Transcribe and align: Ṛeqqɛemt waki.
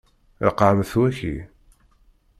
Ṛeqqɛemt 0.47 0.91
waki. 0.99 1.35